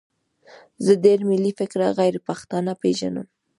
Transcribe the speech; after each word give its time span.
زه 0.85 0.93
ډېر 1.05 1.19
ملي 1.29 1.51
فکره 1.59 1.87
غیرپښتانه 1.99 2.73
پېژنم. 2.81 3.27